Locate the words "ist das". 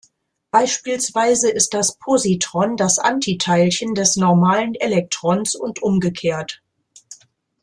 1.51-1.99